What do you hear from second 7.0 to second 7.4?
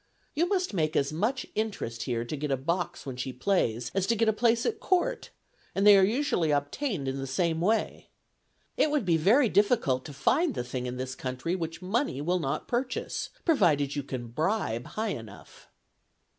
in the